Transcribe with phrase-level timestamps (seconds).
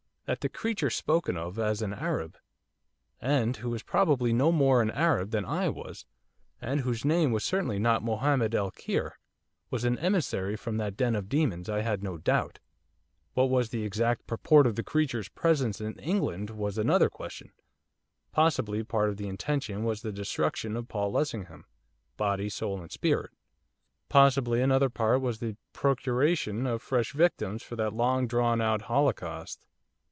[0.27, 2.37] That the creature spoken of as an Arab,
[3.19, 6.05] and who was probably no more an Arab than I was,
[6.61, 9.17] and whose name was certainly not Mohamed el Kheir!
[9.71, 12.59] was an emissary from that den of demons, I had no doubt.
[13.33, 17.51] What was the exact purport of the creature's presence in England was another question.
[18.31, 21.65] Possibly part of the intention was the destruction of Paul Lessingham,
[22.15, 23.31] body, soul and spirit;
[24.07, 29.65] possibly another part was the procuration of fresh victims for that long drawn out holocaust.